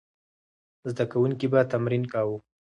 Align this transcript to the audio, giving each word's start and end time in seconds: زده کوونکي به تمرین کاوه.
زده 0.89 1.05
کوونکي 1.11 1.45
به 1.53 1.59
تمرین 1.71 2.03
کاوه. 2.11 2.37